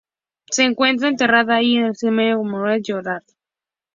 [0.49, 3.21] Se encuentra enterrada allí, en el cementerio Mount Royal.